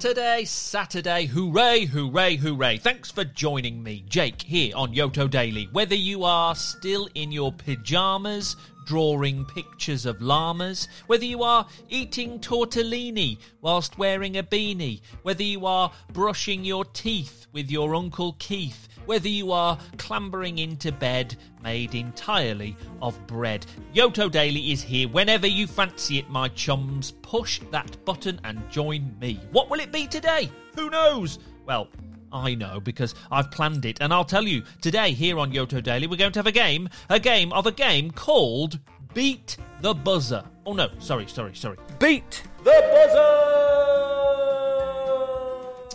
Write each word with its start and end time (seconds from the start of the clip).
Saturday, 0.00 0.46
Saturday, 0.46 1.26
hooray, 1.26 1.84
hooray, 1.84 2.36
hooray. 2.36 2.78
Thanks 2.78 3.10
for 3.10 3.22
joining 3.22 3.82
me, 3.82 4.02
Jake, 4.08 4.40
here 4.40 4.72
on 4.74 4.94
Yoto 4.94 5.28
Daily. 5.28 5.68
Whether 5.72 5.94
you 5.94 6.24
are 6.24 6.54
still 6.54 7.10
in 7.14 7.30
your 7.30 7.52
pyjamas, 7.52 8.56
drawing 8.86 9.44
pictures 9.44 10.06
of 10.06 10.22
llamas, 10.22 10.88
whether 11.06 11.26
you 11.26 11.42
are 11.42 11.66
eating 11.90 12.40
tortellini 12.40 13.36
whilst 13.60 13.98
wearing 13.98 14.38
a 14.38 14.42
beanie, 14.42 15.02
whether 15.22 15.42
you 15.42 15.66
are 15.66 15.92
brushing 16.14 16.64
your 16.64 16.86
teeth 16.86 17.46
with 17.52 17.70
your 17.70 17.94
Uncle 17.94 18.34
Keith, 18.38 18.88
whether 19.06 19.28
you 19.28 19.52
are 19.52 19.78
clambering 19.98 20.58
into 20.58 20.92
bed 20.92 21.36
made 21.62 21.94
entirely 21.94 22.76
of 23.02 23.26
bread. 23.26 23.66
Yoto 23.94 24.30
Daily 24.30 24.72
is 24.72 24.82
here 24.82 25.08
whenever 25.08 25.46
you 25.46 25.66
fancy 25.66 26.18
it, 26.18 26.30
my 26.30 26.48
chums. 26.48 27.12
Push 27.22 27.60
that 27.70 28.04
button 28.04 28.40
and 28.44 28.68
join 28.70 29.14
me. 29.20 29.40
What 29.52 29.70
will 29.70 29.80
it 29.80 29.92
be 29.92 30.06
today? 30.06 30.50
Who 30.76 30.90
knows? 30.90 31.38
Well, 31.66 31.88
I 32.32 32.54
know 32.54 32.80
because 32.80 33.14
I've 33.30 33.50
planned 33.50 33.84
it, 33.84 33.98
and 34.00 34.12
I'll 34.12 34.24
tell 34.24 34.46
you 34.46 34.62
today 34.80 35.12
here 35.12 35.38
on 35.38 35.52
Yoto 35.52 35.82
Daily 35.82 36.06
we're 36.06 36.16
going 36.16 36.32
to 36.32 36.38
have 36.38 36.46
a 36.46 36.52
game, 36.52 36.88
a 37.08 37.18
game 37.18 37.52
of 37.52 37.66
a 37.66 37.72
game 37.72 38.10
called 38.10 38.78
Beat 39.14 39.56
the 39.80 39.94
Buzzer. 39.94 40.44
Oh 40.64 40.72
no, 40.72 40.90
sorry, 40.98 41.26
sorry, 41.26 41.54
sorry. 41.54 41.76
Beat 41.98 42.42
the 42.62 42.64
Buzzer! 42.64 43.49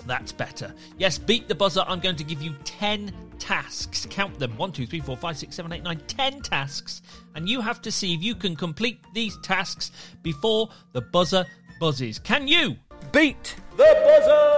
That's 0.05 0.31
better. 0.31 0.73
Yes, 0.97 1.17
beat 1.17 1.47
the 1.47 1.55
buzzer. 1.55 1.83
I'm 1.87 1.99
going 1.99 2.15
to 2.17 2.23
give 2.23 2.41
you 2.41 2.53
10 2.63 3.11
tasks. 3.39 4.07
Count 4.09 4.37
them 4.39 4.57
1, 4.57 4.71
2, 4.71 4.85
3, 4.85 4.99
4, 4.99 5.17
5, 5.17 5.37
6, 5.37 5.55
7, 5.55 5.71
8, 5.73 5.83
9, 5.83 6.01
10 6.07 6.41
tasks. 6.41 7.01
And 7.35 7.49
you 7.49 7.61
have 7.61 7.81
to 7.81 7.91
see 7.91 8.13
if 8.13 8.23
you 8.23 8.35
can 8.35 8.55
complete 8.55 8.99
these 9.13 9.37
tasks 9.37 9.91
before 10.21 10.69
the 10.93 11.01
buzzer 11.01 11.45
buzzes. 11.79 12.19
Can 12.19 12.47
you? 12.47 12.77
Beat 13.11 13.55
the 13.77 13.83
buzzer! 14.03 14.54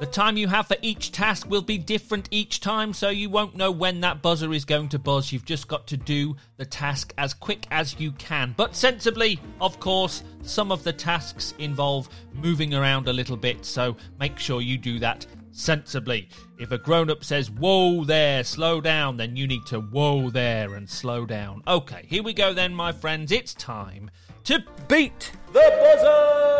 The 0.00 0.06
time 0.06 0.36
you 0.36 0.46
have 0.46 0.68
for 0.68 0.76
each 0.80 1.10
task 1.10 1.50
will 1.50 1.62
be 1.62 1.76
different 1.76 2.28
each 2.30 2.60
time, 2.60 2.92
so 2.92 3.08
you 3.08 3.28
won't 3.28 3.56
know 3.56 3.72
when 3.72 4.00
that 4.02 4.22
buzzer 4.22 4.52
is 4.52 4.64
going 4.64 4.90
to 4.90 4.98
buzz. 4.98 5.32
You've 5.32 5.44
just 5.44 5.66
got 5.66 5.88
to 5.88 5.96
do 5.96 6.36
the 6.56 6.64
task 6.64 7.12
as 7.18 7.34
quick 7.34 7.66
as 7.72 7.98
you 7.98 8.12
can. 8.12 8.54
But 8.56 8.76
sensibly, 8.76 9.40
of 9.60 9.80
course, 9.80 10.22
some 10.42 10.70
of 10.70 10.84
the 10.84 10.92
tasks 10.92 11.52
involve 11.58 12.08
moving 12.32 12.74
around 12.74 13.08
a 13.08 13.12
little 13.12 13.36
bit, 13.36 13.64
so 13.64 13.96
make 14.20 14.38
sure 14.38 14.60
you 14.60 14.78
do 14.78 15.00
that 15.00 15.26
sensibly. 15.50 16.28
If 16.60 16.70
a 16.70 16.78
grown 16.78 17.10
up 17.10 17.24
says, 17.24 17.50
Whoa 17.50 18.04
there, 18.04 18.44
slow 18.44 18.80
down, 18.80 19.16
then 19.16 19.34
you 19.34 19.48
need 19.48 19.66
to 19.66 19.80
whoa 19.80 20.30
there 20.30 20.74
and 20.74 20.88
slow 20.88 21.26
down. 21.26 21.64
Okay, 21.66 22.04
here 22.06 22.22
we 22.22 22.34
go 22.34 22.54
then, 22.54 22.72
my 22.72 22.92
friends. 22.92 23.32
It's 23.32 23.52
time 23.52 24.12
to 24.44 24.62
beat 24.86 25.32
the 25.52 25.54
buzzer! 25.54 26.57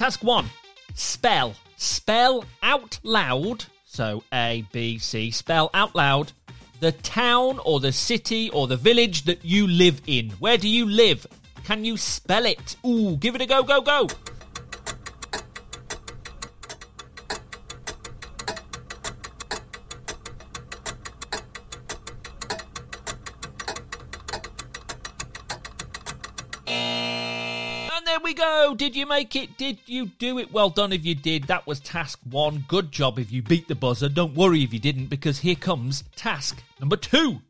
Task 0.00 0.24
one 0.24 0.46
spell. 0.94 1.54
Spell 1.76 2.46
out 2.62 2.98
loud. 3.02 3.66
So 3.84 4.24
A, 4.32 4.64
B, 4.72 4.96
C. 4.96 5.30
Spell 5.30 5.68
out 5.74 5.94
loud 5.94 6.32
the 6.80 6.92
town 6.92 7.58
or 7.66 7.80
the 7.80 7.92
city 7.92 8.48
or 8.48 8.66
the 8.66 8.78
village 8.78 9.24
that 9.24 9.44
you 9.44 9.66
live 9.66 10.00
in. 10.06 10.30
Where 10.38 10.56
do 10.56 10.70
you 10.70 10.86
live? 10.86 11.26
Can 11.64 11.84
you 11.84 11.98
spell 11.98 12.46
it? 12.46 12.76
Ooh, 12.86 13.18
give 13.18 13.34
it 13.34 13.42
a 13.42 13.46
go, 13.46 13.62
go, 13.62 13.82
go. 13.82 14.08
Go. 28.60 28.74
Did 28.74 28.96
you 28.96 29.06
make 29.06 29.36
it? 29.36 29.56
Did 29.56 29.78
you 29.86 30.06
do 30.06 30.38
it? 30.38 30.52
Well 30.52 30.70
done 30.70 30.92
if 30.92 31.04
you 31.04 31.14
did. 31.14 31.44
That 31.44 31.66
was 31.66 31.80
task 31.80 32.18
one. 32.28 32.64
Good 32.68 32.92
job 32.92 33.18
if 33.18 33.32
you 33.32 33.42
beat 33.42 33.68
the 33.68 33.74
buzzer. 33.74 34.08
Don't 34.08 34.34
worry 34.34 34.62
if 34.62 34.72
you 34.72 34.78
didn't, 34.78 35.06
because 35.06 35.38
here 35.38 35.54
comes 35.54 36.04
task 36.16 36.62
number 36.78 36.96
two. 36.96 37.40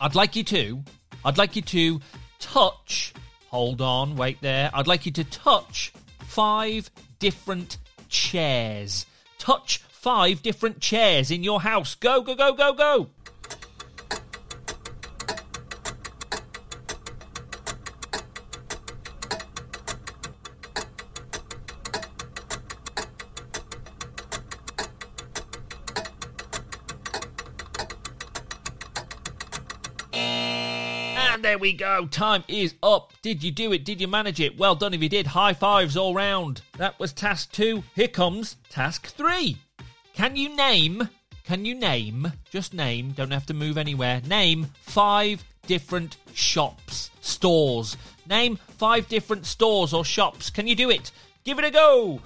I'd 0.00 0.14
like 0.14 0.36
you 0.36 0.44
to, 0.44 0.82
I'd 1.24 1.38
like 1.38 1.56
you 1.56 1.62
to 1.62 2.00
touch, 2.38 3.14
hold 3.48 3.80
on, 3.80 4.14
wait 4.16 4.40
there. 4.42 4.70
I'd 4.74 4.86
like 4.86 5.06
you 5.06 5.12
to 5.12 5.24
touch 5.24 5.92
five 6.20 6.90
different 7.18 7.78
chairs. 8.08 9.06
Touch 9.38 9.78
five 9.78 10.42
different 10.42 10.80
chairs 10.80 11.30
in 11.30 11.42
your 11.42 11.62
house. 11.62 11.94
Go, 11.94 12.20
go, 12.20 12.34
go, 12.34 12.52
go, 12.52 12.74
go. 12.74 13.10
And 31.36 31.44
there 31.44 31.58
we 31.58 31.74
go. 31.74 32.06
Time 32.06 32.44
is 32.48 32.76
up. 32.82 33.12
Did 33.20 33.44
you 33.44 33.50
do 33.50 33.70
it? 33.70 33.84
Did 33.84 34.00
you 34.00 34.08
manage 34.08 34.40
it? 34.40 34.56
Well 34.56 34.74
done 34.74 34.94
if 34.94 35.02
you 35.02 35.10
did. 35.10 35.26
High 35.26 35.52
fives 35.52 35.94
all 35.94 36.14
round. 36.14 36.62
That 36.78 36.98
was 36.98 37.12
task 37.12 37.52
two. 37.52 37.84
Here 37.94 38.08
comes 38.08 38.56
task 38.70 39.08
three. 39.08 39.58
Can 40.14 40.36
you 40.36 40.56
name? 40.56 41.10
Can 41.44 41.66
you 41.66 41.74
name? 41.74 42.32
Just 42.48 42.72
name. 42.72 43.10
Don't 43.10 43.32
have 43.32 43.44
to 43.46 43.52
move 43.52 43.76
anywhere. 43.76 44.22
Name 44.26 44.68
five 44.80 45.44
different 45.66 46.16
shops, 46.32 47.10
stores. 47.20 47.98
Name 48.26 48.56
five 48.78 49.06
different 49.06 49.44
stores 49.44 49.92
or 49.92 50.06
shops. 50.06 50.48
Can 50.48 50.66
you 50.66 50.74
do 50.74 50.88
it? 50.88 51.10
Give 51.44 51.58
it 51.58 51.66
a 51.66 51.70
go. 51.70 52.22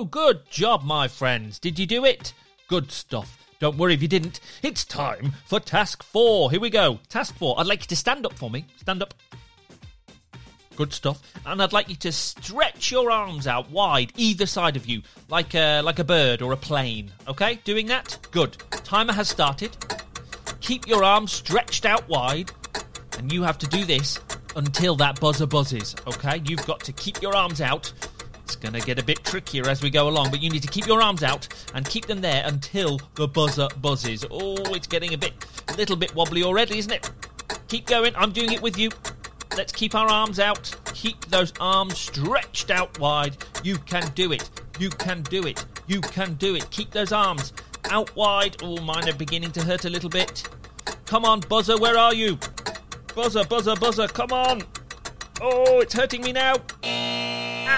We. 0.00 0.06
Good 0.06 0.50
job, 0.50 0.82
my 0.82 1.08
friends. 1.08 1.58
Did 1.58 1.78
you 1.78 1.86
do 1.86 2.04
it? 2.04 2.32
Good 2.68 2.90
stuff. 2.90 3.38
Don't 3.58 3.76
worry 3.76 3.92
if 3.92 4.00
you 4.00 4.08
didn't. 4.08 4.40
It's 4.62 4.84
time 4.84 5.32
for 5.44 5.60
task 5.60 6.02
four. 6.02 6.50
Here 6.50 6.60
we 6.60 6.70
go. 6.70 7.00
Task 7.08 7.36
four. 7.36 7.58
I'd 7.60 7.66
like 7.66 7.82
you 7.82 7.88
to 7.88 7.96
stand 7.96 8.24
up 8.24 8.32
for 8.32 8.50
me. 8.50 8.64
Stand 8.78 9.02
up. 9.02 9.12
Good 10.76 10.94
stuff. 10.94 11.20
And 11.44 11.62
I'd 11.62 11.74
like 11.74 11.90
you 11.90 11.96
to 11.96 12.12
stretch 12.12 12.90
your 12.90 13.10
arms 13.10 13.46
out 13.46 13.70
wide, 13.70 14.12
either 14.16 14.46
side 14.46 14.76
of 14.76 14.86
you, 14.86 15.02
like 15.28 15.54
a, 15.54 15.82
like 15.82 15.98
a 15.98 16.04
bird 16.04 16.40
or 16.40 16.52
a 16.52 16.56
plane. 16.56 17.12
Okay? 17.28 17.60
Doing 17.64 17.86
that? 17.88 18.16
Good. 18.30 18.56
Timer 18.70 19.12
has 19.12 19.28
started. 19.28 19.76
Keep 20.60 20.88
your 20.88 21.04
arms 21.04 21.32
stretched 21.32 21.84
out 21.84 22.08
wide, 22.08 22.52
and 23.18 23.30
you 23.30 23.42
have 23.42 23.58
to 23.58 23.66
do 23.66 23.84
this 23.84 24.18
until 24.56 24.96
that 24.96 25.20
buzzer 25.20 25.46
buzzes. 25.46 25.94
Okay? 26.06 26.40
You've 26.46 26.66
got 26.66 26.80
to 26.80 26.92
keep 26.92 27.20
your 27.20 27.36
arms 27.36 27.60
out 27.60 27.92
it's 28.50 28.56
going 28.56 28.72
to 28.74 28.84
get 28.84 28.98
a 28.98 29.04
bit 29.04 29.22
trickier 29.22 29.68
as 29.68 29.80
we 29.80 29.90
go 29.90 30.08
along, 30.08 30.30
but 30.30 30.42
you 30.42 30.50
need 30.50 30.62
to 30.62 30.68
keep 30.68 30.84
your 30.84 31.00
arms 31.00 31.22
out 31.22 31.46
and 31.72 31.86
keep 31.86 32.06
them 32.06 32.20
there 32.20 32.42
until 32.46 33.00
the 33.14 33.28
buzzer 33.28 33.68
buzzes. 33.80 34.24
Oh, 34.28 34.56
it's 34.74 34.88
getting 34.88 35.14
a 35.14 35.18
bit, 35.18 35.32
a 35.68 35.74
little 35.74 35.94
bit 35.94 36.12
wobbly 36.16 36.42
already, 36.42 36.78
isn't 36.78 36.90
it? 36.90 37.08
Keep 37.68 37.86
going. 37.86 38.12
I'm 38.16 38.32
doing 38.32 38.50
it 38.50 38.60
with 38.60 38.76
you. 38.76 38.90
Let's 39.56 39.72
keep 39.72 39.94
our 39.94 40.08
arms 40.08 40.40
out. 40.40 40.74
Keep 40.94 41.26
those 41.26 41.52
arms 41.60 41.96
stretched 41.96 42.72
out 42.72 42.98
wide. 42.98 43.36
You 43.62 43.78
can 43.78 44.10
do 44.14 44.32
it. 44.32 44.50
You 44.80 44.90
can 44.90 45.22
do 45.22 45.46
it. 45.46 45.64
You 45.86 46.00
can 46.00 46.34
do 46.34 46.56
it. 46.56 46.68
Keep 46.70 46.90
those 46.90 47.12
arms 47.12 47.52
out 47.88 48.14
wide. 48.16 48.56
Oh, 48.62 48.80
mine 48.80 49.08
are 49.08 49.14
beginning 49.14 49.52
to 49.52 49.62
hurt 49.62 49.84
a 49.84 49.90
little 49.90 50.10
bit. 50.10 50.48
Come 51.06 51.24
on, 51.24 51.38
buzzer, 51.40 51.78
where 51.78 51.96
are 51.96 52.14
you? 52.14 52.36
Buzzer, 53.14 53.44
buzzer, 53.44 53.76
buzzer, 53.76 54.08
come 54.08 54.32
on. 54.32 54.62
Oh, 55.40 55.80
it's 55.80 55.94
hurting 55.94 56.22
me 56.22 56.32
now. 56.32 56.56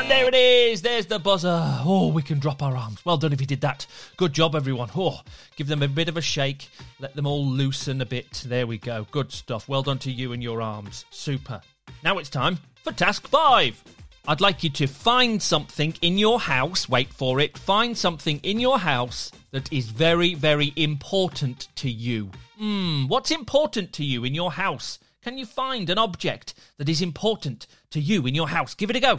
And 0.02 0.10
there 0.10 0.26
it 0.26 0.34
is. 0.34 0.82
There's 0.82 1.06
the 1.06 1.20
buzzer. 1.20 1.62
Oh, 1.84 2.08
we 2.08 2.22
can 2.22 2.40
drop 2.40 2.60
our 2.60 2.76
arms. 2.76 3.04
Well 3.04 3.16
done 3.16 3.32
if 3.32 3.40
you 3.40 3.46
did 3.46 3.60
that. 3.60 3.86
Good 4.16 4.32
job, 4.32 4.56
everyone. 4.56 4.90
Oh, 4.96 5.20
give 5.54 5.68
them 5.68 5.80
a 5.80 5.86
bit 5.86 6.08
of 6.08 6.16
a 6.16 6.20
shake. 6.20 6.70
Let 6.98 7.14
them 7.14 7.24
all 7.24 7.46
loosen 7.46 8.00
a 8.00 8.04
bit. 8.04 8.42
There 8.44 8.66
we 8.66 8.78
go. 8.78 9.06
Good 9.12 9.30
stuff. 9.30 9.68
Well 9.68 9.84
done 9.84 9.98
to 10.00 10.10
you 10.10 10.32
and 10.32 10.42
your 10.42 10.60
arms. 10.60 11.04
Super. 11.10 11.60
Now 12.02 12.18
it's 12.18 12.28
time 12.28 12.58
for 12.82 12.90
task 12.90 13.28
five. 13.28 13.80
I'd 14.26 14.40
like 14.40 14.64
you 14.64 14.70
to 14.70 14.88
find 14.88 15.40
something 15.40 15.94
in 16.02 16.18
your 16.18 16.40
house. 16.40 16.88
Wait 16.88 17.12
for 17.12 17.38
it. 17.38 17.56
Find 17.56 17.96
something 17.96 18.40
in 18.42 18.58
your 18.58 18.80
house 18.80 19.30
that 19.52 19.72
is 19.72 19.90
very, 19.90 20.34
very 20.34 20.72
important 20.74 21.68
to 21.76 21.88
you. 21.88 22.32
Hmm, 22.58 23.06
what's 23.06 23.30
important 23.30 23.92
to 23.92 24.04
you 24.04 24.24
in 24.24 24.34
your 24.34 24.50
house? 24.50 24.98
Can 25.22 25.38
you 25.38 25.46
find 25.46 25.88
an 25.88 25.98
object 25.98 26.54
that 26.78 26.88
is 26.88 27.00
important 27.00 27.68
to 27.90 28.00
you 28.00 28.26
in 28.26 28.34
your 28.34 28.48
house? 28.48 28.74
Give 28.74 28.90
it 28.90 28.96
a 28.96 29.00
go. 29.00 29.18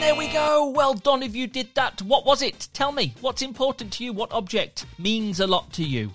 There 0.00 0.14
we 0.14 0.28
go. 0.28 0.70
Well 0.74 0.94
done 0.94 1.22
if 1.22 1.36
you 1.36 1.46
did 1.46 1.74
that. 1.74 2.00
What 2.02 2.24
was 2.24 2.40
it? 2.40 2.68
Tell 2.72 2.90
me. 2.90 3.14
What's 3.20 3.42
important 3.42 3.92
to 3.92 4.04
you? 4.04 4.12
What 4.12 4.32
object 4.32 4.86
means 4.98 5.40
a 5.40 5.46
lot 5.46 5.72
to 5.74 5.84
you? 5.84 6.14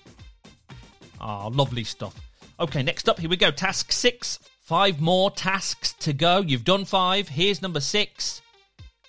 Ah, 1.21 1.45
oh, 1.45 1.47
lovely 1.49 1.83
stuff. 1.83 2.19
Okay, 2.59 2.81
next 2.81 3.07
up, 3.07 3.19
here 3.19 3.29
we 3.29 3.37
go. 3.37 3.51
Task 3.51 3.91
six. 3.91 4.39
Five 4.61 4.99
more 4.99 5.29
tasks 5.29 5.93
to 5.99 6.13
go. 6.13 6.41
You've 6.41 6.63
done 6.63 6.83
five. 6.83 7.29
Here's 7.29 7.61
number 7.61 7.79
six. 7.79 8.41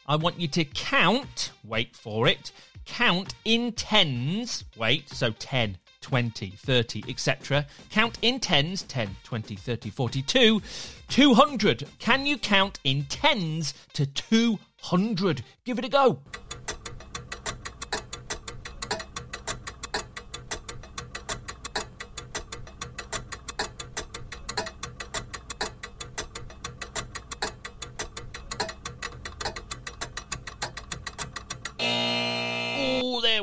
I 0.06 0.17
want 0.17 0.38
you 0.38 0.46
to 0.49 0.64
count, 0.64 1.52
wait 1.64 1.96
for 1.96 2.28
it, 2.28 2.52
count 2.84 3.34
in 3.44 3.73
tens, 3.73 4.64
wait, 4.76 5.08
so 5.08 5.31
10, 5.31 5.78
20, 6.06 6.50
30, 6.50 7.03
etc. 7.08 7.67
Count 7.91 8.17
in 8.23 8.38
tens 8.38 8.82
10, 8.85 9.17
20, 9.25 9.56
30, 9.56 9.91
42, 9.91 10.62
200. 11.08 11.88
Can 11.99 12.25
you 12.25 12.38
count 12.38 12.79
in 12.85 13.06
tens 13.06 13.75
to 13.94 14.06
200? 14.06 15.43
Give 15.64 15.81
it 15.81 15.85
a 15.85 15.88
go. 15.88 16.20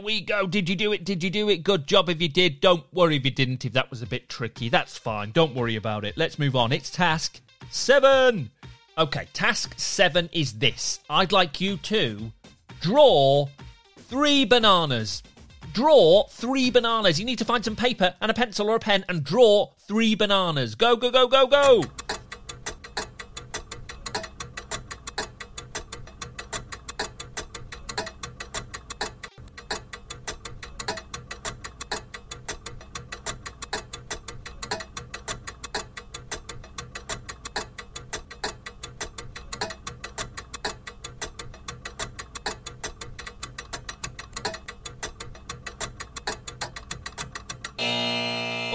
We 0.03 0.21
go. 0.21 0.45
Did 0.47 0.69
you 0.69 0.75
do 0.75 0.91
it? 0.93 1.03
Did 1.03 1.23
you 1.23 1.29
do 1.29 1.49
it? 1.49 1.63
Good 1.63 1.87
job 1.87 2.09
if 2.09 2.21
you 2.21 2.29
did. 2.29 2.61
Don't 2.61 2.85
worry 2.93 3.17
if 3.17 3.25
you 3.25 3.31
didn't, 3.31 3.65
if 3.65 3.73
that 3.73 3.89
was 3.89 4.01
a 4.01 4.07
bit 4.07 4.29
tricky. 4.29 4.69
That's 4.69 4.97
fine. 4.97 5.31
Don't 5.31 5.55
worry 5.55 5.75
about 5.75 6.05
it. 6.05 6.17
Let's 6.17 6.37
move 6.37 6.55
on. 6.55 6.71
It's 6.71 6.89
task 6.89 7.41
seven. 7.69 8.51
Okay, 8.97 9.27
task 9.33 9.73
seven 9.77 10.29
is 10.31 10.53
this. 10.53 10.99
I'd 11.09 11.31
like 11.31 11.59
you 11.59 11.77
to 11.77 12.31
draw 12.81 13.47
three 13.97 14.45
bananas. 14.45 15.23
Draw 15.73 16.27
three 16.27 16.69
bananas. 16.69 17.19
You 17.19 17.25
need 17.25 17.39
to 17.39 17.45
find 17.45 17.65
some 17.65 17.75
paper 17.75 18.13
and 18.21 18.29
a 18.29 18.33
pencil 18.33 18.69
or 18.69 18.75
a 18.75 18.79
pen 18.79 19.03
and 19.09 19.23
draw 19.23 19.71
three 19.87 20.13
bananas. 20.13 20.75
Go, 20.75 20.95
go, 20.95 21.09
go, 21.09 21.27
go, 21.27 21.47
go. 21.47 21.83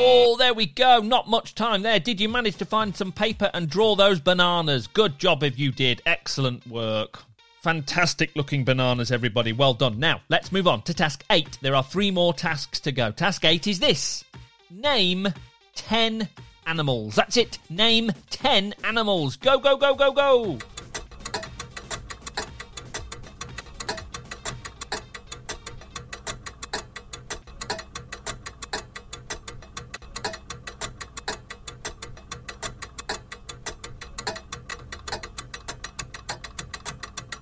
Oh, 0.00 0.36
there 0.48 0.54
we 0.54 0.64
go. 0.64 1.00
Not 1.00 1.28
much 1.28 1.54
time 1.54 1.82
there. 1.82 2.00
Did 2.00 2.22
you 2.22 2.28
manage 2.30 2.56
to 2.56 2.64
find 2.64 2.96
some 2.96 3.12
paper 3.12 3.50
and 3.52 3.68
draw 3.68 3.94
those 3.94 4.18
bananas? 4.18 4.86
Good 4.86 5.18
job 5.18 5.42
if 5.42 5.58
you 5.58 5.70
did. 5.70 6.00
Excellent 6.06 6.66
work. 6.66 7.22
Fantastic 7.60 8.34
looking 8.34 8.64
bananas, 8.64 9.12
everybody. 9.12 9.52
Well 9.52 9.74
done. 9.74 10.00
Now, 10.00 10.22
let's 10.30 10.50
move 10.50 10.66
on 10.66 10.80
to 10.82 10.94
task 10.94 11.22
eight. 11.28 11.58
There 11.60 11.74
are 11.74 11.82
three 11.82 12.10
more 12.10 12.32
tasks 12.32 12.80
to 12.80 12.92
go. 12.92 13.10
Task 13.10 13.44
eight 13.44 13.66
is 13.66 13.78
this 13.78 14.24
Name 14.70 15.28
10 15.74 16.30
animals. 16.66 17.14
That's 17.14 17.36
it. 17.36 17.58
Name 17.68 18.10
10 18.30 18.74
animals. 18.84 19.36
Go, 19.36 19.58
go, 19.58 19.76
go, 19.76 19.94
go, 19.94 20.12
go. 20.12 20.58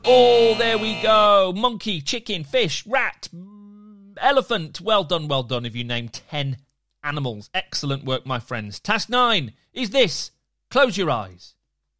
Oh, 0.09 0.55
there 0.57 0.79
we 0.79 1.01
go. 1.03 1.53
Monkey, 1.55 2.01
chicken, 2.01 2.45
fish, 2.45 2.87
rat, 2.87 3.29
mm, 3.35 4.15
elephant. 4.19 4.81
Well 4.81 5.03
done, 5.03 5.27
well 5.27 5.43
done. 5.43 5.67
If 5.67 5.75
you 5.75 5.83
named 5.83 6.13
10 6.31 6.59
animals. 7.03 7.51
Excellent 7.53 8.05
work, 8.05 8.25
my 8.25 8.39
friends. 8.39 8.79
Task 8.79 9.09
9 9.09 9.53
is 9.73 9.91
this 9.91 10.31
close 10.71 10.97
your 10.97 11.11
eyes. 11.11 11.55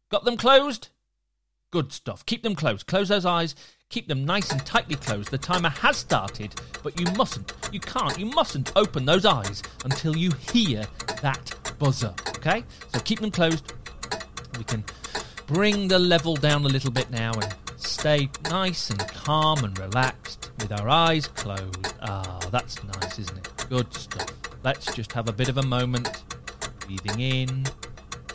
Got 0.09 0.25
them 0.25 0.37
closed? 0.37 0.87
Good 1.69 1.91
stuff. 1.91 2.25
Keep 2.25 2.43
them 2.43 2.55
closed. 2.55 2.87
Close 2.87 3.09
those 3.09 3.25
eyes. 3.25 3.55
Keep 3.89 4.07
them 4.07 4.25
nice 4.25 4.51
and 4.51 4.65
tightly 4.65 4.95
closed. 4.95 5.29
The 5.29 5.37
timer 5.37 5.69
has 5.69 5.97
started, 5.97 6.55
but 6.83 6.99
you 6.99 7.05
mustn't, 7.17 7.53
you 7.71 7.79
can't, 7.79 8.17
you 8.17 8.25
mustn't 8.25 8.71
open 8.75 9.05
those 9.05 9.25
eyes 9.25 9.63
until 9.85 10.15
you 10.15 10.31
hear 10.51 10.85
that 11.21 11.55
buzzer. 11.77 12.13
Okay? 12.37 12.63
So 12.93 12.99
keep 13.01 13.19
them 13.19 13.31
closed. 13.31 13.73
We 14.57 14.63
can 14.63 14.83
bring 15.45 15.87
the 15.87 15.99
level 15.99 16.35
down 16.35 16.63
a 16.65 16.69
little 16.69 16.91
bit 16.91 17.09
now 17.11 17.31
and 17.33 17.55
stay 17.77 18.29
nice 18.45 18.89
and 18.89 18.99
calm 19.07 19.63
and 19.63 19.77
relaxed 19.77 20.51
with 20.59 20.71
our 20.71 20.89
eyes 20.89 21.27
closed. 21.27 21.93
Ah, 22.01 22.39
that's 22.51 22.83
nice, 22.83 23.19
isn't 23.19 23.37
it? 23.37 23.65
Good 23.69 23.93
stuff. 23.93 24.27
Let's 24.63 24.93
just 24.93 25.11
have 25.13 25.29
a 25.29 25.33
bit 25.33 25.49
of 25.49 25.57
a 25.57 25.63
moment. 25.63 26.23
Breathing 26.85 27.19
in, 27.19 27.65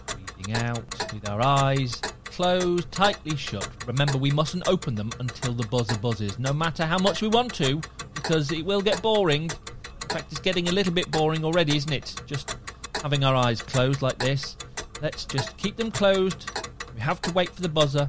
breathing 0.06 0.54
out 0.54 1.12
with 1.12 1.28
our 1.28 1.42
eyes 1.42 2.00
closed, 2.32 2.90
tightly 2.90 3.36
shut. 3.36 3.68
Remember, 3.86 4.16
we 4.16 4.30
mustn't 4.30 4.66
open 4.66 4.94
them 4.94 5.10
until 5.20 5.52
the 5.52 5.66
buzzer 5.66 5.98
buzzes, 5.98 6.38
no 6.38 6.52
matter 6.52 6.86
how 6.86 6.98
much 6.98 7.20
we 7.20 7.28
want 7.28 7.54
to, 7.54 7.80
because 8.14 8.50
it 8.50 8.64
will 8.64 8.80
get 8.80 9.02
boring. 9.02 9.44
In 9.44 10.08
fact, 10.08 10.32
it's 10.32 10.40
getting 10.40 10.68
a 10.68 10.72
little 10.72 10.92
bit 10.92 11.10
boring 11.10 11.44
already, 11.44 11.76
isn't 11.76 11.92
it? 11.92 12.20
Just 12.26 12.56
having 13.02 13.22
our 13.22 13.36
eyes 13.36 13.60
closed 13.60 14.00
like 14.00 14.18
this. 14.18 14.56
Let's 15.02 15.24
just 15.26 15.56
keep 15.58 15.76
them 15.76 15.90
closed. 15.90 16.68
We 16.94 17.00
have 17.00 17.20
to 17.22 17.32
wait 17.32 17.50
for 17.50 17.60
the 17.60 17.68
buzzer. 17.68 18.08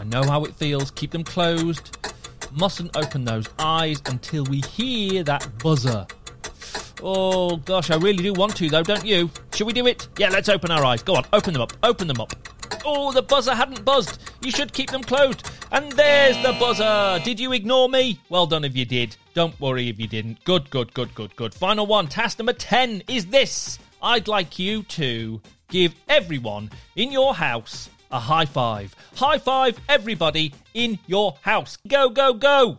I 0.00 0.04
know 0.04 0.22
how 0.22 0.44
it 0.44 0.54
feels. 0.54 0.90
Keep 0.92 1.10
them 1.10 1.24
closed. 1.24 1.98
Mustn't 2.52 2.96
open 2.96 3.24
those 3.24 3.46
eyes 3.58 4.00
until 4.06 4.44
we 4.44 4.62
hear 4.62 5.22
that 5.24 5.46
buzzer. 5.58 6.06
Oh 7.02 7.56
gosh, 7.58 7.90
I 7.90 7.96
really 7.96 8.22
do 8.22 8.32
want 8.32 8.56
to 8.56 8.70
though, 8.70 8.82
don't 8.82 9.04
you? 9.04 9.30
Should 9.54 9.66
we 9.66 9.74
do 9.74 9.86
it? 9.86 10.08
Yeah, 10.16 10.30
let's 10.30 10.48
open 10.48 10.70
our 10.70 10.82
eyes. 10.84 11.02
Go 11.02 11.16
on, 11.16 11.26
open 11.34 11.52
them 11.52 11.60
up. 11.60 11.74
Open 11.82 12.08
them 12.08 12.18
up. 12.18 12.32
Oh, 12.84 13.12
the 13.12 13.20
buzzer 13.20 13.54
hadn't 13.54 13.84
buzzed. 13.84 14.18
You 14.40 14.50
should 14.50 14.72
keep 14.72 14.90
them 14.90 15.02
closed. 15.02 15.50
And 15.70 15.92
there's 15.92 16.36
the 16.38 16.56
buzzer. 16.58 17.22
Did 17.22 17.38
you 17.38 17.52
ignore 17.52 17.90
me? 17.90 18.18
Well 18.30 18.46
done 18.46 18.64
if 18.64 18.74
you 18.74 18.86
did. 18.86 19.16
Don't 19.34 19.58
worry 19.60 19.90
if 19.90 20.00
you 20.00 20.08
didn't. 20.08 20.42
Good, 20.44 20.70
good, 20.70 20.94
good, 20.94 21.14
good, 21.14 21.36
good. 21.36 21.52
Final 21.52 21.86
one. 21.86 22.08
Task 22.08 22.38
number 22.38 22.54
10 22.54 23.02
is 23.06 23.26
this. 23.26 23.78
I'd 24.02 24.28
like 24.28 24.58
you 24.58 24.82
to 24.84 25.42
give 25.68 25.94
everyone 26.08 26.70
in 26.96 27.12
your 27.12 27.34
house 27.34 27.90
a 28.10 28.20
high 28.20 28.46
five. 28.46 28.94
High 29.16 29.38
five, 29.38 29.78
everybody 29.88 30.54
in 30.74 30.98
your 31.06 31.36
house. 31.42 31.78
Go, 31.86 32.10
go, 32.10 32.34
go. 32.34 32.78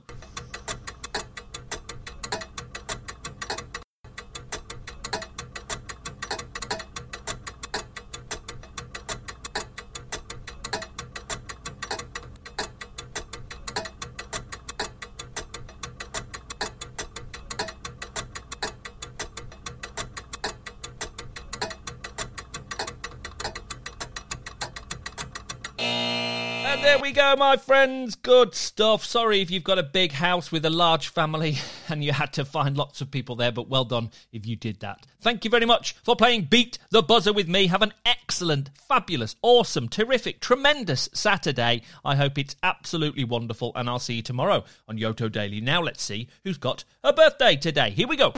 There 26.82 26.98
we 26.98 27.12
go, 27.12 27.36
my 27.38 27.58
friends. 27.58 28.16
Good 28.16 28.56
stuff. 28.56 29.06
Sorry 29.06 29.42
if 29.42 29.52
you've 29.52 29.64
got 29.64 29.78
a 29.78 29.84
big 29.84 30.14
house 30.14 30.52
with 30.52 30.66
a 30.66 30.70
large 30.70 31.10
family 31.10 31.58
and 31.90 32.04
you 32.04 32.12
had 32.12 32.34
to 32.34 32.46
find 32.46 32.76
lots 32.76 33.02
of 33.02 33.12
people 33.12 33.36
there, 33.36 33.52
but 33.52 33.70
well 33.70 33.86
done 33.86 34.10
if 34.32 34.46
you 34.46 34.56
did 34.56 34.80
that. 34.80 35.06
Thank 35.22 35.46
you 35.46 35.52
very 35.52 35.66
much 35.66 35.94
for 36.04 36.16
playing 36.16 36.46
Beat 36.46 36.80
the 36.90 37.04
Buzzer 37.04 37.34
with 37.34 37.48
me. 37.48 37.68
Have 37.68 37.84
an 37.84 37.94
excellent, 38.06 38.72
fabulous, 38.76 39.36
awesome, 39.44 39.88
terrific, 39.88 40.40
tremendous 40.40 41.10
Saturday. 41.14 41.84
I 42.04 42.16
hope 42.16 42.38
it's 42.38 42.56
absolutely 42.64 43.24
wonderful, 43.26 43.72
and 43.76 43.88
I'll 43.88 44.00
see 44.00 44.16
you 44.16 44.24
tomorrow 44.24 44.64
on 44.88 44.98
Yoto 44.98 45.32
Daily. 45.32 45.62
Now 45.62 45.82
let's 45.82 46.02
see 46.04 46.30
who's 46.44 46.58
got 46.58 46.84
a 47.04 47.14
birthday 47.14 47.56
today. 47.56 47.92
Here 47.92 48.08
we 48.08 48.18
go. 48.18 48.34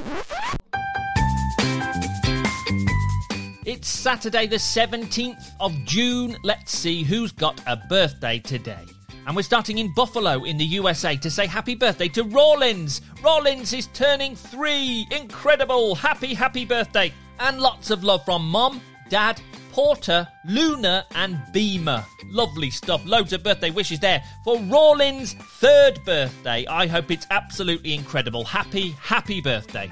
It's 3.66 3.88
Saturday, 3.88 4.46
the 4.46 4.58
17th 4.58 5.52
of 5.62 5.74
June. 5.86 6.36
Let's 6.44 6.78
see 6.78 7.02
who's 7.02 7.32
got 7.32 7.62
a 7.66 7.78
birthday 7.78 8.40
today. 8.40 8.86
And 9.26 9.38
we're 9.38 9.44
starting 9.44 9.78
in 9.78 9.94
Buffalo 9.94 10.44
in 10.44 10.58
the 10.58 10.66
USA 10.66 11.16
to 11.16 11.32
say 11.32 11.48
happy 11.48 11.74
birthday 11.74 12.10
to 12.10 12.24
Rawlins. 12.24 13.00
Rawlins 13.24 13.72
is 13.72 13.88
turning 13.94 14.36
three. 14.36 15.08
Incredible. 15.12 15.96
Happy, 15.96 16.34
happy 16.34 16.66
birthday. 16.66 17.14
And 17.40 17.62
lots 17.62 17.90
of 17.90 18.04
love 18.04 18.26
from 18.26 18.46
Mom, 18.50 18.82
Dad, 19.08 19.40
Porter, 19.72 20.28
Luna, 20.46 21.06
and 21.16 21.42
Beamer. 21.54 22.04
Lovely 22.26 22.70
stuff. 22.70 23.06
Loads 23.06 23.32
of 23.32 23.44
birthday 23.44 23.72
wishes 23.72 24.02
there 24.02 24.22
for 24.44 24.60
Rawlins' 24.60 25.36
third 25.36 26.04
birthday. 26.04 26.66
I 26.68 26.86
hope 26.86 27.12
it's 27.12 27.28
absolutely 27.32 27.94
incredible. 27.94 28.44
Happy, 28.44 28.90
happy 29.02 29.40
birthday. 29.40 29.90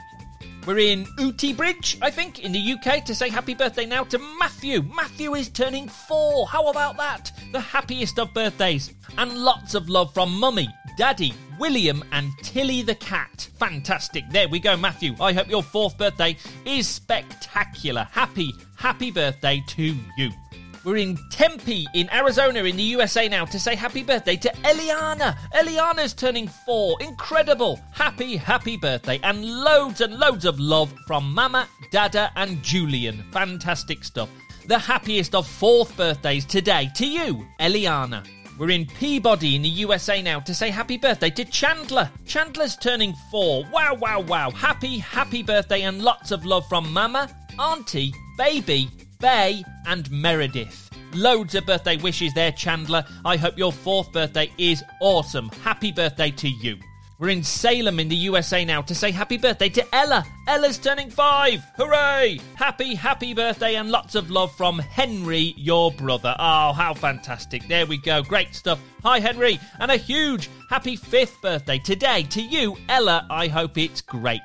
We're 0.65 0.77
in 0.77 1.05
Ooty 1.19 1.57
Bridge, 1.57 1.97
I 2.03 2.11
think, 2.11 2.43
in 2.43 2.51
the 2.51 2.73
UK 2.73 3.03
to 3.05 3.15
say 3.15 3.29
happy 3.29 3.55
birthday 3.55 3.87
now 3.87 4.03
to 4.05 4.19
Matthew. 4.39 4.83
Matthew 4.83 5.33
is 5.33 5.49
turning 5.49 5.87
four. 5.87 6.47
How 6.47 6.67
about 6.67 6.97
that? 6.97 7.31
The 7.51 7.59
happiest 7.59 8.19
of 8.19 8.31
birthdays. 8.35 8.93
And 9.17 9.39
lots 9.39 9.73
of 9.73 9.89
love 9.89 10.13
from 10.13 10.39
Mummy, 10.39 10.69
Daddy, 10.97 11.33
William, 11.59 12.03
and 12.11 12.31
Tilly 12.43 12.83
the 12.83 12.95
cat. 12.95 13.49
Fantastic. 13.57 14.23
There 14.29 14.47
we 14.49 14.59
go, 14.59 14.77
Matthew. 14.77 15.15
I 15.19 15.33
hope 15.33 15.49
your 15.49 15.63
fourth 15.63 15.97
birthday 15.97 16.37
is 16.63 16.87
spectacular. 16.87 18.07
Happy, 18.11 18.53
happy 18.77 19.09
birthday 19.09 19.63
to 19.69 19.95
you. 20.15 20.29
We're 20.83 20.97
in 20.97 21.19
Tempe, 21.29 21.85
in 21.93 22.11
Arizona, 22.11 22.63
in 22.63 22.75
the 22.75 22.83
USA 22.83 23.29
now 23.29 23.45
to 23.45 23.59
say 23.59 23.75
happy 23.75 24.01
birthday 24.03 24.35
to 24.37 24.49
Eliana. 24.63 25.37
Eliana's 25.53 26.13
turning 26.13 26.47
four. 26.47 26.97
Incredible. 27.01 27.79
Happy, 27.91 28.35
happy 28.35 28.77
birthday. 28.77 29.19
And 29.21 29.45
loads 29.45 30.01
and 30.01 30.17
loads 30.17 30.43
of 30.43 30.59
love 30.59 30.91
from 31.05 31.33
Mama, 31.35 31.67
Dada, 31.91 32.31
and 32.35 32.63
Julian. 32.63 33.23
Fantastic 33.31 34.03
stuff. 34.03 34.29
The 34.65 34.79
happiest 34.79 35.35
of 35.35 35.45
fourth 35.45 35.95
birthdays 35.95 36.45
today 36.45 36.89
to 36.95 37.07
you, 37.07 37.45
Eliana. 37.59 38.25
We're 38.57 38.71
in 38.71 38.87
Peabody 38.87 39.55
in 39.55 39.61
the 39.61 39.69
USA 39.69 40.21
now 40.21 40.39
to 40.39 40.53
say 40.53 40.71
happy 40.71 40.97
birthday 40.97 41.29
to 41.29 41.45
Chandler. 41.45 42.09
Chandler's 42.25 42.75
turning 42.75 43.13
four. 43.29 43.65
Wow, 43.71 43.95
wow, 43.95 44.19
wow. 44.19 44.49
Happy, 44.49 44.97
happy 44.97 45.43
birthday 45.43 45.83
and 45.83 46.01
lots 46.01 46.31
of 46.31 46.43
love 46.43 46.67
from 46.67 46.91
Mama, 46.91 47.29
Auntie, 47.59 48.13
Baby, 48.37 48.89
Bay, 49.21 49.63
and 49.85 50.09
Meredith. 50.09 50.89
Loads 51.13 51.55
of 51.55 51.65
birthday 51.65 51.97
wishes 51.97 52.33
there, 52.33 52.51
Chandler. 52.51 53.05
I 53.23 53.37
hope 53.37 53.57
your 53.57 53.71
fourth 53.71 54.11
birthday 54.11 54.51
is 54.57 54.83
awesome. 54.99 55.49
Happy 55.63 55.91
birthday 55.91 56.31
to 56.31 56.49
you. 56.49 56.77
We're 57.19 57.29
in 57.29 57.43
Salem 57.43 57.99
in 57.99 58.09
the 58.09 58.15
USA 58.15 58.65
now 58.65 58.81
to 58.81 58.95
say 58.95 59.11
happy 59.11 59.37
birthday 59.37 59.69
to 59.69 59.95
Ella. 59.95 60.25
Ella's 60.47 60.79
turning 60.79 61.11
five. 61.11 61.63
Hooray! 61.77 62.39
Happy, 62.55 62.95
happy 62.95 63.35
birthday 63.35 63.75
and 63.75 63.91
lots 63.91 64.15
of 64.15 64.31
love 64.31 64.55
from 64.55 64.79
Henry, 64.79 65.53
your 65.55 65.91
brother. 65.91 66.35
Oh, 66.39 66.73
how 66.73 66.95
fantastic. 66.95 67.67
There 67.67 67.85
we 67.85 67.97
go. 67.97 68.23
Great 68.23 68.55
stuff. 68.55 68.79
Hi, 69.03 69.19
Henry. 69.19 69.59
And 69.79 69.91
a 69.91 69.97
huge 69.97 70.49
happy 70.71 70.95
fifth 70.95 71.39
birthday 71.43 71.77
today 71.77 72.23
to 72.23 72.41
you, 72.41 72.75
Ella. 72.89 73.27
I 73.29 73.49
hope 73.49 73.77
it's 73.77 74.01
great. 74.01 74.41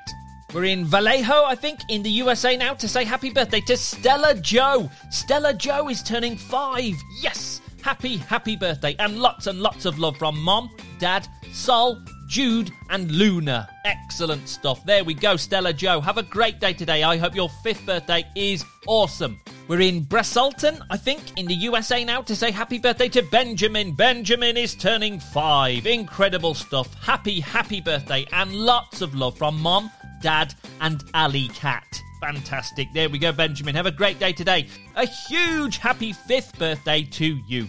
We're 0.57 0.65
in 0.65 0.85
Vallejo, 0.85 1.43
I 1.43 1.53
think, 1.53 1.81
in 1.87 2.01
the 2.01 2.09
USA 2.09 2.57
now 2.57 2.73
to 2.73 2.87
say 2.87 3.03
happy 3.03 3.29
birthday 3.29 3.61
to 3.67 3.77
Stella 3.77 4.33
Joe. 4.33 4.89
Stella 5.11 5.53
Joe 5.53 5.87
is 5.87 6.01
turning 6.01 6.35
five. 6.35 6.95
Yes! 7.21 7.61
Happy, 7.83 8.17
happy 8.17 8.55
birthday. 8.55 8.95
And 8.97 9.19
lots 9.19 9.45
and 9.45 9.59
lots 9.59 9.85
of 9.85 9.99
love 9.99 10.17
from 10.17 10.35
Mom, 10.41 10.75
Dad, 10.97 11.27
Sol, 11.53 12.01
Jude, 12.27 12.71
and 12.89 13.11
Luna. 13.11 13.69
Excellent 13.85 14.49
stuff. 14.49 14.83
There 14.83 15.03
we 15.03 15.13
go, 15.13 15.35
Stella 15.35 15.73
Joe. 15.73 16.01
Have 16.01 16.17
a 16.17 16.23
great 16.23 16.59
day 16.59 16.73
today. 16.73 17.03
I 17.03 17.17
hope 17.17 17.35
your 17.35 17.49
fifth 17.61 17.85
birthday 17.85 18.25
is 18.35 18.65
awesome. 18.87 19.39
We're 19.67 19.81
in 19.81 20.05
Bresalton, 20.05 20.81
I 20.89 20.97
think, 20.97 21.37
in 21.37 21.45
the 21.45 21.53
USA 21.53 22.03
now 22.03 22.23
to 22.23 22.35
say 22.35 22.49
happy 22.49 22.79
birthday 22.79 23.09
to 23.09 23.21
Benjamin. 23.21 23.93
Benjamin 23.93 24.57
is 24.57 24.73
turning 24.73 25.19
five. 25.19 25.85
Incredible 25.85 26.55
stuff. 26.55 26.91
Happy, 26.95 27.41
happy 27.41 27.79
birthday, 27.79 28.25
and 28.31 28.55
lots 28.55 29.01
of 29.01 29.13
love 29.13 29.37
from 29.37 29.59
Mom, 29.61 29.91
Dad, 30.21 30.53
and 30.81 31.03
Ali 31.13 31.47
Cat. 31.49 32.01
Fantastic. 32.19 32.87
There 32.93 33.09
we 33.09 33.19
go, 33.19 33.31
Benjamin. 33.31 33.75
Have 33.75 33.85
a 33.85 33.91
great 33.91 34.19
day 34.19 34.33
today. 34.33 34.67
A 34.95 35.05
huge 35.05 35.77
happy 35.77 36.13
fifth 36.13 36.57
birthday 36.57 37.03
to 37.03 37.39
you. 37.47 37.67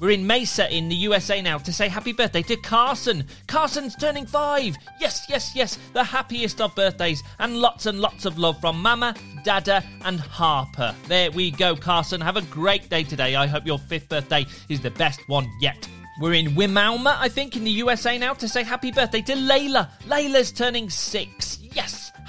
We're 0.00 0.12
in 0.12 0.26
Mesa 0.26 0.74
in 0.74 0.88
the 0.88 0.94
USA 0.94 1.42
now 1.42 1.58
to 1.58 1.72
say 1.74 1.86
happy 1.86 2.14
birthday 2.14 2.40
to 2.44 2.56
Carson. 2.56 3.26
Carson's 3.46 3.94
turning 3.94 4.24
five. 4.24 4.74
Yes, 4.98 5.26
yes, 5.28 5.54
yes. 5.54 5.78
The 5.92 6.02
happiest 6.02 6.62
of 6.62 6.74
birthdays 6.74 7.22
and 7.38 7.58
lots 7.58 7.84
and 7.84 8.00
lots 8.00 8.24
of 8.24 8.38
love 8.38 8.58
from 8.62 8.80
Mama, 8.80 9.14
Dada, 9.44 9.84
and 10.06 10.18
Harper. 10.18 10.94
There 11.06 11.30
we 11.30 11.50
go, 11.50 11.76
Carson. 11.76 12.22
Have 12.22 12.38
a 12.38 12.42
great 12.42 12.88
day 12.88 13.02
today. 13.04 13.36
I 13.36 13.46
hope 13.46 13.66
your 13.66 13.78
fifth 13.78 14.08
birthday 14.08 14.46
is 14.70 14.80
the 14.80 14.90
best 14.92 15.20
one 15.28 15.50
yet. 15.60 15.86
We're 16.18 16.32
in 16.32 16.48
Wimauma, 16.48 17.16
I 17.18 17.28
think, 17.28 17.54
in 17.54 17.64
the 17.64 17.70
USA 17.70 18.16
now 18.16 18.32
to 18.34 18.48
say 18.48 18.62
happy 18.62 18.92
birthday 18.92 19.20
to 19.20 19.34
Layla. 19.34 19.90
Layla's 20.06 20.50
turning 20.50 20.88
six. 20.88 21.59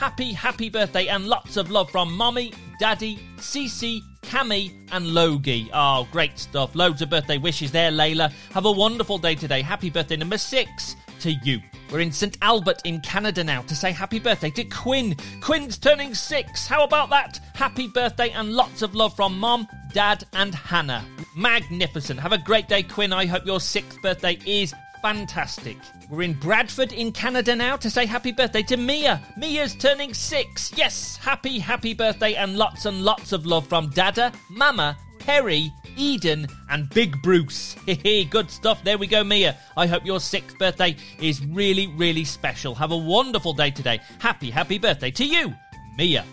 Happy, 0.01 0.34
happy 0.34 0.67
birthday 0.67 1.05
and 1.10 1.27
lots 1.27 1.58
of 1.58 1.70
love 1.70 1.91
from 1.91 2.12
Mommy, 2.17 2.51
Daddy, 2.79 3.20
Cece, 3.38 4.01
Cami, 4.24 4.74
and 4.91 5.05
Logie. 5.05 5.70
Oh, 5.75 6.08
great 6.12 6.39
stuff. 6.39 6.74
Loads 6.74 7.03
of 7.03 7.12
birthday 7.12 7.38
wishes 7.38 7.72
there, 7.72 7.91
Layla. 7.91 8.31
Have 8.51 8.65
a 8.65 8.72
wonderful 8.72 9.20
day 9.20 9.36
today. 9.36 9.62
Happy 9.62 9.91
birthday 9.91 10.15
number 10.15 10.39
six 10.39 10.96
to 11.20 11.34
you. 11.43 11.60
We're 11.91 12.00
in 12.00 12.12
St. 12.12 12.36
Albert 12.41 12.81
in 12.84 13.00
Canada 13.01 13.43
now 13.43 13.62
to 13.62 13.75
say 13.75 13.91
happy 13.91 14.17
birthday 14.17 14.50
to 14.50 14.63
Quinn. 14.63 15.15
Quinn's 15.39 15.77
turning 15.77 16.15
six. 16.15 16.65
How 16.65 16.84
about 16.84 17.12
that? 17.12 17.39
Happy 17.53 17.88
birthday 17.88 18.31
and 18.31 18.53
lots 18.53 18.81
of 18.81 18.96
love 18.96 19.15
from 19.15 19.38
Mom, 19.38 19.67
Dad, 19.93 20.24
and 20.34 20.55
Hannah. 20.55 21.05
Magnificent. 21.38 22.20
Have 22.20 22.34
a 22.34 22.39
great 22.39 22.67
day, 22.67 22.81
Quinn. 22.81 23.13
I 23.13 23.27
hope 23.27 23.46
your 23.46 23.60
sixth 23.60 24.01
birthday 24.01 24.39
is 24.48 24.74
fantastic. 25.03 25.77
We're 26.12 26.24
in 26.24 26.34
Bradford 26.34 26.91
in 26.91 27.13
Canada 27.13 27.56
now 27.56 27.77
to 27.77 27.89
say 27.89 28.06
happy 28.06 28.34
birthday 28.34 28.63
to 28.63 28.75
Mia. 28.75 29.22
Mia's 29.38 29.74
turning 29.74 30.13
six. 30.13 30.70
Yes, 30.75 31.15
happy, 31.15 31.58
happy 31.58 31.94
birthday 31.94 32.34
and 32.34 32.58
lots 32.58 32.86
and 32.86 33.06
lots 33.06 33.32
of 33.32 33.46
love 33.46 33.65
from 33.65 33.91
Dada, 33.91 34.34
Mama, 34.50 34.98
Perry, 35.20 35.72
Eden, 35.96 36.48
and 36.70 36.89
Big 36.89 37.15
Bruce. 37.22 37.75
Hehe, 37.88 38.30
good 38.30 38.51
stuff. 38.51 38.84
There 38.84 38.98
we 38.98 39.08
go, 39.08 39.24
Mia. 39.24 39.58
I 39.77 39.88
hope 39.88 40.06
your 40.06 40.20
sixth 40.20 40.60
birthday 40.60 40.98
is 41.22 41.46
really, 41.46 41.88
really 41.88 42.25
special. 42.25 42.75
Have 42.75 42.91
a 42.91 42.98
wonderful 42.98 43.53
day 43.53 43.72
today. 43.72 44.01
Happy, 44.20 44.51
happy 44.51 44.80
birthday 44.80 45.12
to 45.12 45.25
you, 45.25 45.56
Mia. 45.98 46.25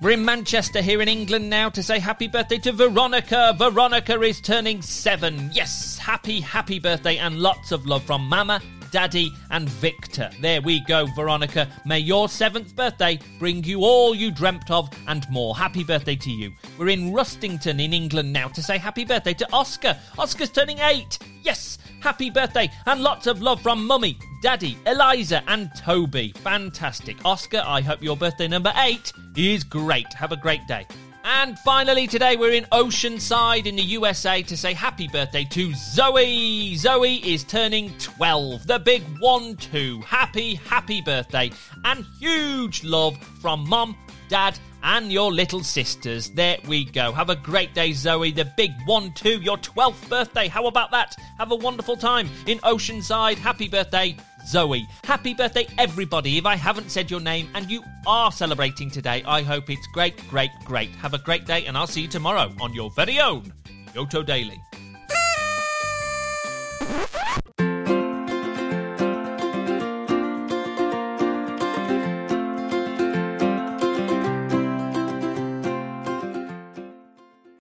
We're 0.00 0.10
in 0.10 0.24
Manchester 0.24 0.82
here 0.82 1.00
in 1.00 1.08
England 1.08 1.48
now 1.48 1.70
to 1.70 1.82
say 1.82 1.98
happy 1.98 2.28
birthday 2.28 2.58
to 2.58 2.72
Veronica. 2.72 3.54
Veronica 3.56 4.20
is 4.20 4.40
turning 4.40 4.82
seven. 4.82 5.50
Yes, 5.52 5.96
happy, 5.96 6.40
happy 6.40 6.78
birthday 6.78 7.16
and 7.16 7.38
lots 7.38 7.72
of 7.72 7.86
love 7.86 8.02
from 8.02 8.28
Mama, 8.28 8.60
Daddy, 8.94 9.32
and 9.50 9.68
Victor. 9.68 10.30
There 10.40 10.62
we 10.62 10.78
go, 10.78 11.06
Veronica. 11.16 11.66
May 11.84 11.98
your 11.98 12.28
seventh 12.28 12.76
birthday 12.76 13.18
bring 13.40 13.64
you 13.64 13.80
all 13.80 14.14
you 14.14 14.30
dreamt 14.30 14.70
of 14.70 14.88
and 15.08 15.28
more. 15.28 15.56
Happy 15.56 15.82
birthday 15.82 16.14
to 16.14 16.30
you. 16.30 16.52
We're 16.78 16.90
in 16.90 17.12
Rustington 17.12 17.80
in 17.80 17.92
England 17.92 18.32
now 18.32 18.46
to 18.46 18.62
say 18.62 18.78
happy 18.78 19.04
birthday 19.04 19.34
to 19.34 19.52
Oscar. 19.52 19.98
Oscar's 20.16 20.50
turning 20.50 20.78
eight. 20.78 21.18
Yes, 21.42 21.78
happy 21.98 22.30
birthday 22.30 22.70
and 22.86 23.02
lots 23.02 23.26
of 23.26 23.42
love 23.42 23.60
from 23.62 23.84
Mummy, 23.84 24.16
Daddy, 24.42 24.78
Eliza, 24.86 25.42
and 25.48 25.72
Toby. 25.76 26.32
Fantastic. 26.44 27.16
Oscar, 27.24 27.64
I 27.66 27.80
hope 27.80 28.00
your 28.00 28.16
birthday 28.16 28.46
number 28.46 28.72
eight 28.76 29.12
is 29.36 29.64
great. 29.64 30.06
Have 30.14 30.30
a 30.30 30.36
great 30.36 30.64
day. 30.68 30.86
And 31.26 31.58
finally, 31.60 32.06
today 32.06 32.36
we're 32.36 32.52
in 32.52 32.64
Oceanside 32.64 33.64
in 33.64 33.76
the 33.76 33.82
USA 33.82 34.42
to 34.42 34.58
say 34.58 34.74
happy 34.74 35.08
birthday 35.08 35.44
to 35.44 35.72
Zoe. 35.72 36.74
Zoe 36.74 37.14
is 37.16 37.44
turning 37.44 37.96
12, 37.96 38.66
the 38.66 38.78
big 38.78 39.02
1 39.20 39.56
2. 39.56 40.02
Happy, 40.02 40.56
happy 40.56 41.00
birthday. 41.00 41.50
And 41.86 42.04
huge 42.18 42.84
love 42.84 43.16
from 43.40 43.66
mum, 43.66 43.96
dad, 44.28 44.58
and 44.82 45.10
your 45.10 45.32
little 45.32 45.64
sisters. 45.64 46.28
There 46.28 46.58
we 46.66 46.84
go. 46.84 47.10
Have 47.12 47.30
a 47.30 47.36
great 47.36 47.72
day, 47.72 47.94
Zoe. 47.94 48.30
The 48.30 48.44
big 48.44 48.72
1 48.84 49.12
2, 49.14 49.40
your 49.40 49.56
12th 49.56 50.06
birthday. 50.10 50.46
How 50.46 50.66
about 50.66 50.90
that? 50.90 51.16
Have 51.38 51.52
a 51.52 51.56
wonderful 51.56 51.96
time 51.96 52.28
in 52.46 52.58
Oceanside. 52.58 53.38
Happy 53.38 53.66
birthday, 53.66 54.14
Zoe. 54.46 54.86
Happy 55.04 55.34
birthday, 55.34 55.66
everybody. 55.78 56.38
If 56.38 56.46
I 56.46 56.56
haven't 56.56 56.90
said 56.90 57.10
your 57.10 57.20
name 57.20 57.48
and 57.54 57.70
you 57.70 57.82
are 58.06 58.30
celebrating 58.30 58.90
today, 58.90 59.22
I 59.26 59.42
hope 59.42 59.70
it's 59.70 59.86
great, 59.88 60.16
great, 60.28 60.50
great. 60.64 60.90
Have 60.96 61.14
a 61.14 61.18
great 61.18 61.46
day, 61.46 61.66
and 61.66 61.76
I'll 61.76 61.86
see 61.86 62.02
you 62.02 62.08
tomorrow 62.08 62.52
on 62.60 62.74
your 62.74 62.90
very 62.90 63.20
own 63.20 63.52
Yoto 63.94 64.24
Daily. 64.24 64.60